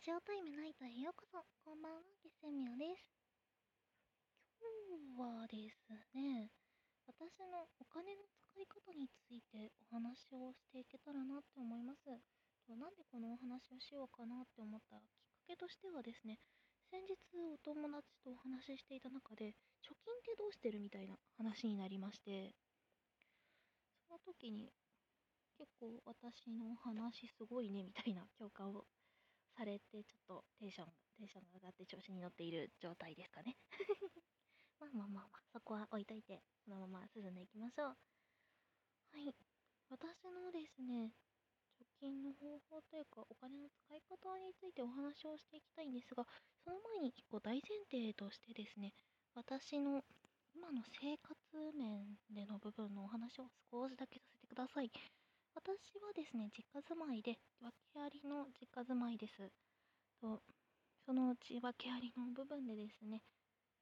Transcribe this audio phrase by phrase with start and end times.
[0.00, 1.36] ジオタイムナイトへようこそ。
[1.60, 3.04] こんばんは、ゲセミオです。
[4.56, 4.64] 今
[4.96, 6.48] 日はですね、
[7.04, 12.08] 私のお金の使い方についてお話をしていけたらなって思います。
[12.64, 16.40] となんでこのお話をしようかなって思ったきっかけとしてはですね、
[16.88, 17.12] 先日
[17.52, 19.52] お友達とお話ししていた中で、
[19.84, 22.56] 貯金ってどうしてるみたいな話になりまして、
[24.08, 24.72] その時に
[25.60, 28.88] 結構私の話すごいねみたいな共感を
[29.60, 30.88] されて、ちょっとテンション、
[31.20, 33.60] テンションが上がって調子に乗っている状態ですかね。
[34.80, 37.96] まあまあまあまあ、そこは置いといて、このまま進んでいきましょう。
[39.12, 39.36] はい。
[39.90, 41.12] 私のですね、
[41.76, 46.26] 貯金の方法というか、お金の使い方についてお話をしていきたいんですが、
[46.64, 48.94] その前に一個大前提としてですね、
[49.34, 50.02] 私の
[50.54, 51.36] 今の生活
[51.76, 54.90] 面での部分のお話を少しだけさせてください。
[55.54, 59.52] 私はですね、実家住まいで、訳ありの実家住まいです。
[60.20, 60.42] と、
[61.06, 63.22] そのうち訳ありの部分でですね、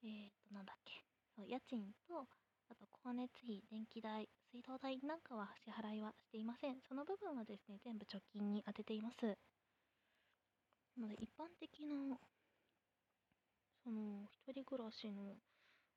[0.02, 1.05] えーと、なんだっけ、
[1.36, 2.28] そう、家賃と、
[2.69, 6.80] あと光熱費、電気代、水道代なんかは支払いはしていません。
[6.83, 9.39] その部分はですね、全部貯金に充てています。
[10.96, 12.20] なので、一般的な、
[13.83, 15.36] その、一人暮らしの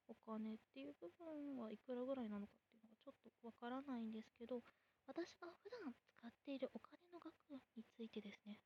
[0.07, 4.63] お金っていう部分はいくらぐらいなのかっていうのがちょっとわからないんですけど、
[5.07, 8.59] 私が普段使っているお金の額についてですね、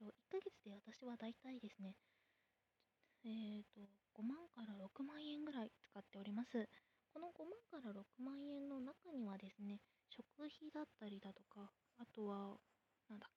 [0.00, 1.96] 1ヶ月で私は大体ですね、
[3.24, 3.80] えっ、ー、と、
[4.14, 6.68] 5万から6万円ぐらい使っております。
[7.12, 12.60] この5万から6万円の中にはですね、食費だったりだとか、あとは、
[13.08, 13.30] なんだっ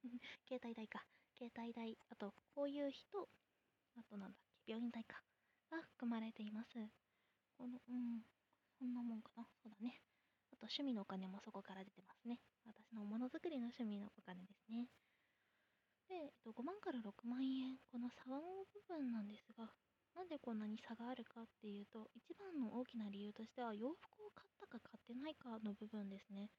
[0.00, 0.08] け、
[0.58, 1.04] 携帯代か、
[1.36, 3.28] 携帯代、あと、こういう人、
[3.94, 5.22] あとなんだっけ、病院代か、
[5.70, 6.72] が含まれています。
[7.56, 8.24] この、うん、
[8.78, 10.00] そんなもんかな、そうだね。
[10.58, 12.38] と趣味のお金もそこから出てますね。
[12.66, 14.90] 私のものづくりの趣味のお金ですね。
[16.08, 19.70] で、えっと、5万から6万円、この差の部分なんですが、
[20.16, 26.50] なんでこんなに差があるかっていうと、一番の大きな理由としては、洋服を買ったか買ってないかの部分ですね。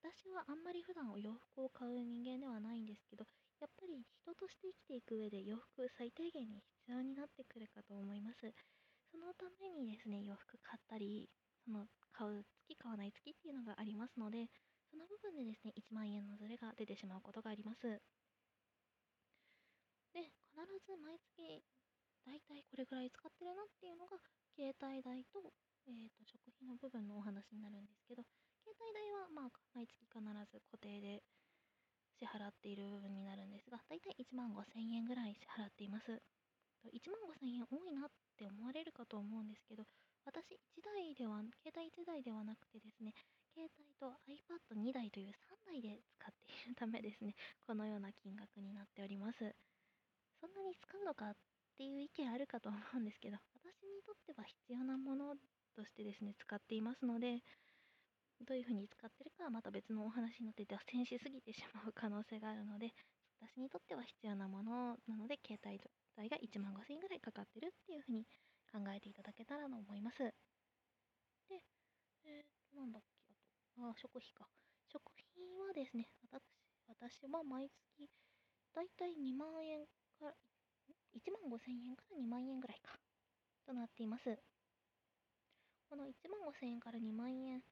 [0.00, 3.26] 私はあんまり普段お洋服を買う人間ではないんですけど、
[3.60, 8.54] やっぱり人として生きていく上で洋服最低限に必要になってくるかと思います。
[9.10, 11.28] そのためにですね、洋服買ったり、
[11.64, 14.48] その買う月買わない月っていうのがありますので、
[14.88, 17.84] その部分でですね、1万円のズレが出てしまうことがあります。
[20.16, 21.60] で、必ず毎月、
[22.24, 24.16] だいたいこれぐらい使ってるなっていうのが、
[24.56, 25.52] 携帯代と、
[25.84, 28.24] えー、と、食費の部分のお話になるんですけど、
[28.64, 31.20] 携帯代は、まあ、毎月必ず固定で
[32.16, 36.16] 支払っている部分になるんですが、だいたい1万5000円ぐらい支払っています。
[36.88, 39.84] 1万5000円多いなって思われるかと思うんですけど、
[40.26, 43.14] 私1台では、携帯1台ではなくてですね、
[43.54, 49.38] 携帯と iPad2 台という3台で使っているためですね、 このような金額になっております。
[50.40, 51.36] そんなに使うのかっ
[51.78, 55.36] ていう意見あるかと思うんですけど、私にとっては必要なもの
[55.76, 57.44] としてですね、使っていますので、
[58.42, 62.92] どういうふうに使ってるかはまた別のお話になって脱線しすぎてしまう可能性があるので、
[63.40, 65.80] 私にとっては必要なものなので、携帯
[66.16, 68.26] 代が1万5000円ぐらいかかってるっていうふうに
[68.72, 69.95] 考えていただけたらと思います。
[71.48, 71.62] で、
[72.24, 74.48] えーと、なんだっけ、あと、あ、食費か。
[74.92, 76.42] 食費はですね、私、
[76.86, 78.08] 私は毎月、
[78.74, 79.86] だいたい2万円
[80.18, 80.34] から、
[81.12, 82.98] 1万5千円から2万円ぐらいか、
[83.66, 84.38] となっています。
[85.88, 87.62] この1万5千円から2万円っ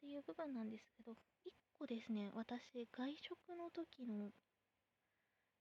[0.00, 1.12] ていう部分なんですけど、
[1.44, 4.32] 1個ですね、私、外食の時の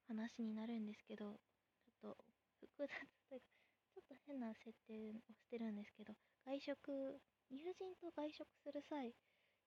[0.08, 1.40] 話になるんですけど、
[1.86, 2.18] ちょっと
[2.60, 2.90] 複雑
[3.30, 6.16] というか、ょっと変な設定をしてるんですけど、
[6.46, 9.14] 外食、友人と外食する際、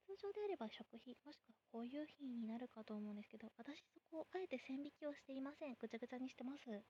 [0.06, 5.76] 通常であれば食費、もしくは交友費になるかと思うんですけど、私そこをあえて線引きをしていません。
[5.78, 6.84] ぐちゃぐちゃにしてます。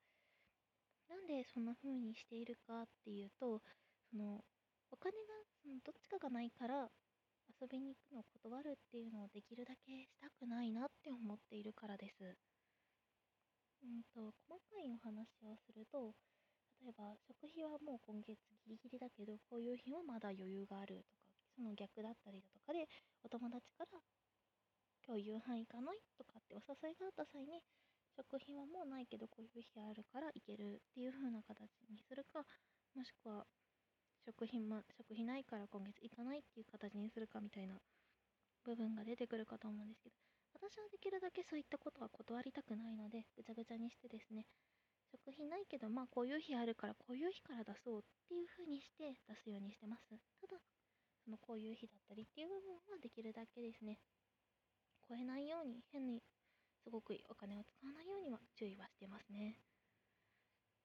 [1.08, 3.62] なんでそんな風にしているかっていうと、
[4.10, 4.44] その、
[4.90, 6.90] お金が、そのどっちかがないから
[7.60, 12.36] 遊びに行くのを断るっていうのをできるだけしたくないなって思っているからです。
[13.82, 16.14] うんと、細かいお話をすると、
[16.82, 22.88] 例えば食費はもう今月ギリギリだけどこういう日はまだ余裕があるとかその逆だったりだとかで
[23.22, 24.02] お友達から
[25.06, 27.62] 今日夕飯行かないとかってお誘いがあった際に
[28.16, 32.42] 食費はもうないけどこういう日あるから行けるっていう風な形にするか
[32.94, 33.46] もしくは
[34.26, 37.78] 食費,、ま、食費ないから今月行かないっていう形にするかみたいな
[38.64, 40.16] 部分が出てくるかと思うんですけど
[40.54, 44.46] 私はできるだけそういったことは断りたくないのでぐちゃぐちゃにしてですね
[45.12, 50.08] 食費ないけど、まあこういう日あるからこういう日から出そうっていう風にして出すようにしてます。
[50.40, 50.56] ただ、
[51.24, 54.00] そのこういう日だったりっていう部分はできるだけですね、
[55.04, 56.24] 超えないように変に
[56.82, 59.60] すごくお金を使わないようには注意はしてますね。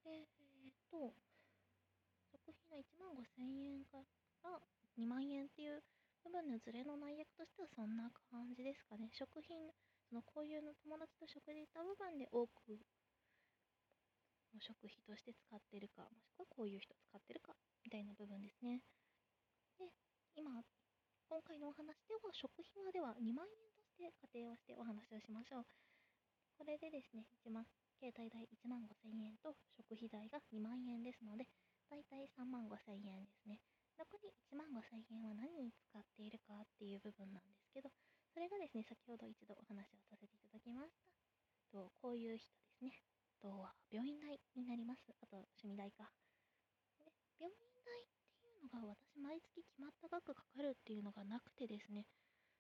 [0.04, 1.16] で、えっ、と、
[2.36, 4.04] 食費の1万5000円か
[4.44, 4.60] ら
[5.00, 5.82] 2万円っていう
[6.24, 9.10] 部分のズレの内訳としてはそんな感じですかね。
[9.16, 9.72] 食品、
[10.10, 12.78] そのこういうの友達と食事行った部分で多く
[14.58, 17.54] の食費として使ってるか、もしくはこういう人使ってるか
[17.86, 18.82] みたいな部分ですね。
[19.78, 19.94] で、
[20.34, 20.50] 今、
[21.30, 25.66] 今回のお話では食費はでは2万円として仮定をしてお話をしましょう。
[26.58, 27.70] これでですね、1万、
[28.02, 31.46] 携帯代1万5000円と食費代が2万円ですので、
[31.86, 33.62] だいたい3万5000円ですね。
[34.02, 37.94] 残り1万5000円は何に使っているかっていう部分なんですけど、
[38.34, 41.06] それがですね、先ほど一度お話をさせていただきました。
[41.70, 42.92] とこういう人ですね。
[43.38, 43.77] とは
[44.68, 45.08] になります。
[45.24, 46.12] あと趣味代か。
[47.00, 47.08] で
[47.40, 47.56] 病院
[47.88, 52.04] 代っていうのが私毎月決まった額かかるっていうのがなくてですね、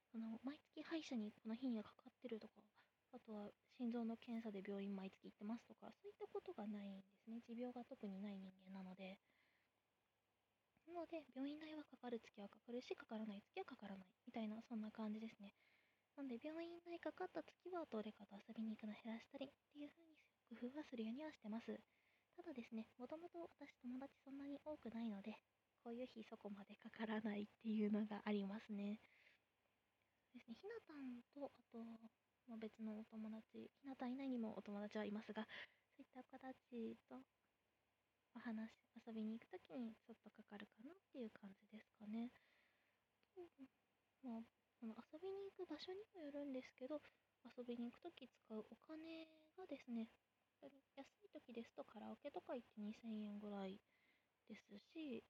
[0.07, 2.63] その毎月歯医者にこの日にはかかってるとか、
[3.11, 7.43] あとは心臓の検査で病院毎月行ってますとか、そういったことがないんですね。
[7.43, 9.19] 持病が特にない人間なので。
[10.87, 15.53] なので、病院代はかかる月はかかるし、かからない月はかからないみたいな、そんな感じですね。
[16.15, 20.15] なんで、病院代かかった月はどれかと遊びに行くの減らしたりっていう風に
[20.47, 21.96] 工夫はするようにはしてます。
[22.37, 25.35] ただですね、もともと私友達そんなに多くないので、
[25.83, 29.01] こういう日そこまでかからないっていうのがありますね。
[30.33, 31.83] ですね、ひなたんと、あと、
[32.47, 35.43] まあ、別のお友達、ひなたん以外にもお友達はいますが、
[35.97, 37.25] そういった子たちと
[38.35, 38.71] お話、
[39.05, 42.31] 遊びに行くときにちょっとかかるかなっていう感じですかね。
[44.21, 44.41] まあ、
[44.79, 47.01] その遊びに行く場所にもよるんですけど、
[47.57, 49.25] 遊びに行くとき使うお金
[49.57, 50.09] がですね、
[50.95, 53.79] 安い時ですとカラオケとか行って2000円ぐらい
[54.47, 55.23] ですし、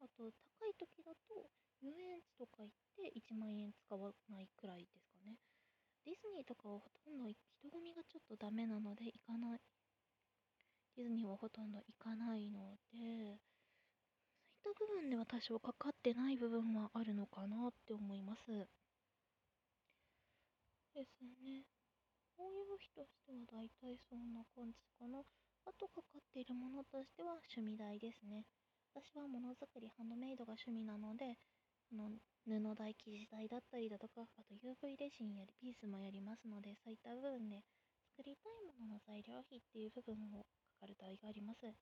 [0.00, 1.50] あと高い時だと
[1.80, 5.38] 遊園地とか行って1万円使わないくらいですかね。
[6.04, 9.60] ディズニーとかはほとんど人混みがちょっとダメなので行かない
[10.96, 13.38] ディズニーはほとんど行かないので、
[14.62, 18.66] そういった部分では多少かかってない部分はあるのかなって思います。
[20.94, 21.66] ですね。
[22.36, 25.20] こういう日としては大体そんな感じかな。
[25.64, 28.44] あとかかっているものとしては趣味代ですね。
[28.92, 31.38] 私はものづくり、ハンドメイドが趣味なので、
[31.92, 32.10] あの
[32.44, 37.64] 布代、生地代だったりだとか、あと UV レジンやりピースもやりますので、そういった部分で
[38.16, 41.72] 作りたいものの材料費っていう部分をかかる代があります。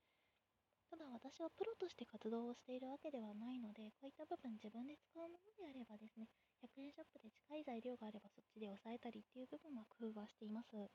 [0.91, 6.29] ただ私はプロとして活動をしているわけではないので、こういった部分自分で使うものであればですね、
[6.61, 10.91] 100円ショップで近い材料があればそっちで抑えたりっていう部分は工夫はしています。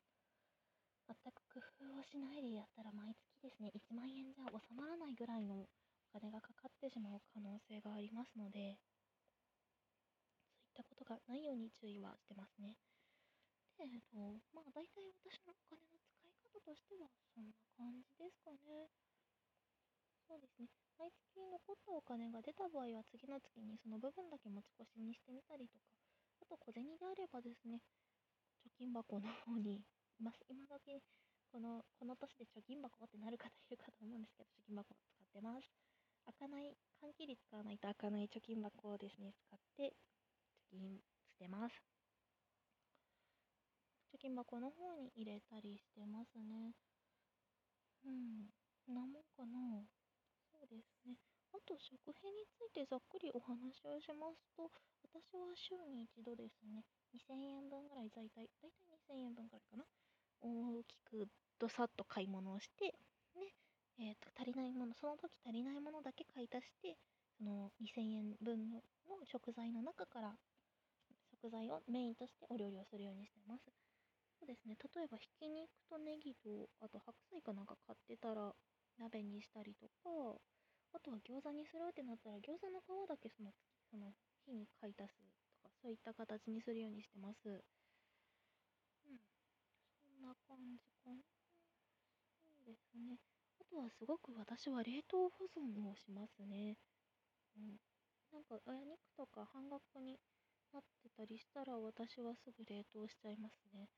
[1.08, 1.58] 全く工
[1.94, 5.68] 夫をしないでやったら毎月ですね、1万円じゃ収まらないぐらいのお
[6.12, 8.78] 金がかかってしまう可能性がありますので、
[10.54, 12.76] そういったことがないように注意はしてますね。
[13.78, 14.18] で、えっと、
[14.52, 18.90] まあ大体私のお金の使い方としてはそんな感じですかね。
[20.28, 20.68] そうですね。
[20.98, 25.84] 毎月残ったお金が出た場合は次の月にその部分だけ持ち越しにしてみたりとか、
[26.42, 27.82] あと小銭であればですね、
[28.66, 29.84] 貯金箱の方に、
[30.18, 31.02] 今今時
[31.52, 35.72] このこの年で貯金箱ってなる方いるかと思うんですけど、貯金箱を使ってます。
[36.26, 39.96] 開かない、換気率使わないと開かない貯金箱をですね、使って
[40.70, 40.98] 貯金
[41.28, 41.82] してます。
[44.12, 46.74] 貯金箱の方に入れたりしてますね。
[48.04, 48.48] うん。
[48.86, 49.86] なもんかな。
[50.66, 51.16] ですね。
[51.52, 54.70] あと、食費についてざっくりお話をしますと、
[55.02, 59.84] 私は週に一度ですね、2000円分ぐらい大体、大体2000円分ぐらいかな。
[60.40, 62.94] 大きくどさっと買い物をして、
[63.34, 63.54] ね、
[63.98, 66.96] え、ー、と、足りないもの、その時足りないものだけ買い足して、
[67.38, 68.82] その2000円分の
[69.24, 70.36] 食材の中から
[71.30, 73.64] 食材をメインとしてお料理をするようにしてます。
[74.38, 78.54] そうですね、例えばひき肉とネギと、あと白菜かなんか買ってたら
[78.98, 80.40] 鍋にしたりとか、
[80.96, 83.52] あとは餃子にするってなったら餃子の皮だけその
[83.90, 84.14] その
[84.46, 85.18] 火に買い足す
[85.62, 87.62] とか、そういった形にするようにしてます。
[89.08, 89.18] うん。
[90.02, 91.22] そんな感じかな。
[92.40, 93.18] そうですね。
[93.60, 96.76] あとはすごく私は冷凍保存をしますね。
[97.56, 97.78] うん。
[98.32, 100.20] なんか、お肉とか半額に
[100.72, 103.88] なってたりしたら私はすぐ冷凍しちゃいますね。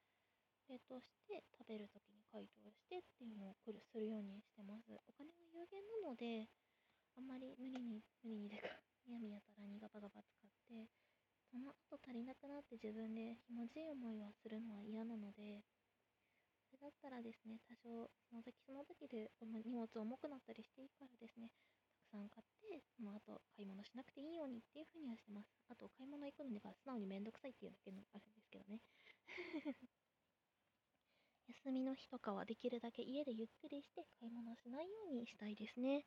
[0.69, 4.93] 冷凍して食べるときに解凍してっていうのをするようにしてます。
[5.09, 6.49] お金が有限なので、
[7.19, 10.87] あんまり無理に、無理にでか、みやみやたらにガバガバ使って、
[11.51, 15.67] その後足りなくなって自分でひもじい思いはするのは嫌なので、
[16.71, 21.51] それだったらですね、多少、その時その時で荷物重くなったりしていいからですね、
[21.91, 25.51] たくさん買って、その後買い物しなくていいようにっていう風にはしてます。
[25.67, 28.79] あと、買い物行くのが素直にめんどくさいっていうだけのあるんですけどね。
[31.49, 36.05] 休みの日とかはできるだけ家でゆっくりして買い物しないようにしたいですね。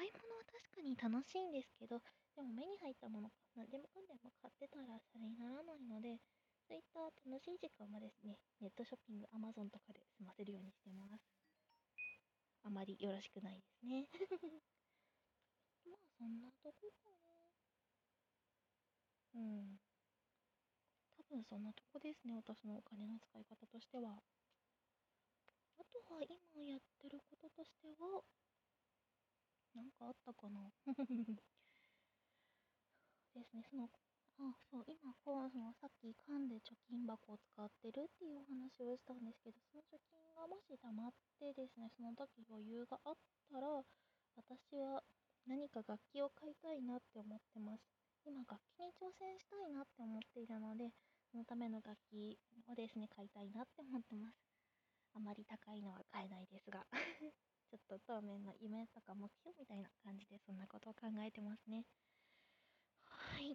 [0.00, 2.00] 買い物は確かに楽しいんですけど、
[2.32, 6.16] でも目に入ったもの何でもかんでも買ってたらそれにならないので、
[6.64, 11.20] そういった楽しい時間はですね、ネットショッピング、Amazon とかで済ませるようにしてます。
[12.64, 14.08] あまりよろしくないですね。
[15.84, 17.36] まあそんなとこかな。
[19.36, 19.76] うん。
[21.12, 24.16] 多分そんなとこですね、私のお金の使い方としては。
[25.76, 28.24] あとは今やってることとしては、
[29.74, 30.70] なんかあったかな？
[33.34, 33.88] ですね、その、
[34.38, 43.14] あ、そう、今、こう、その、さっき噛んで貯金箱を使ってるっていうお話をしたんですけど、その貯金がもし貯まってですね、その時余裕があっ
[43.52, 43.84] たら、
[44.36, 45.02] 私は
[45.46, 47.82] 何か楽器を買いたいなって思ってます。
[48.24, 50.90] 今、楽器に挑戦したいなって思っているので、
[51.30, 54.36] そのための楽器をですね、買いたいなって思ってます。
[55.14, 56.86] あまり高いのは買えないですが
[57.70, 61.86] ちょっと当面の夢とか目標みたいな感じでそんなことを考えてますね。
[63.06, 63.54] はい。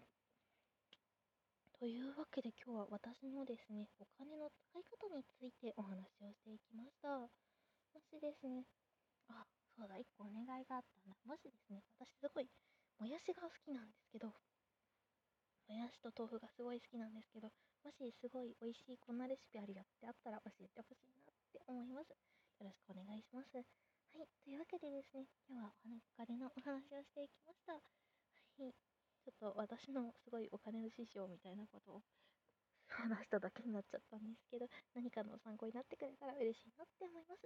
[1.75, 7.11] というわけで今日は私のですね、お金の使い方についてお話をしていきました。
[7.11, 7.27] も
[8.07, 8.63] しですね、
[9.27, 9.43] あ、
[9.75, 11.19] そうだ、1個お願いがあったんだ。
[11.27, 12.47] もしですね、私すごい、
[12.97, 14.31] もやしが好きなんですけど、
[15.67, 17.51] もやしと豆腐がすごい好きなんですけど、
[17.83, 22.09] もしすごい美味しいこんなレシピあるよってあったら教えてほしいなって思います。
[22.09, 22.15] よ
[22.63, 23.94] ろしくお願いします。
[24.15, 27.75] はい、というわけでですね、今日はお金のお話をしていきました。
[27.75, 27.83] は
[28.63, 32.01] い、ちょっと私のすごいお金の師匠みたいなことを
[32.87, 37.43] 話しただけになっちゃったんですけど、何かの参考になってくれたら嬉しいなって思います。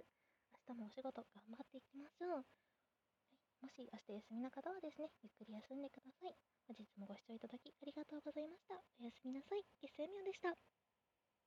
[0.70, 2.46] 明日もお仕事頑張っていきましょう。
[2.46, 6.38] はい、もし明日休みの方はですね、ゆっくり休んでください。
[6.70, 8.78] 本日もご視聴いただきありがとうございました。
[8.78, 9.66] おやすみなさい。
[9.82, 10.54] 月星ミョンでした。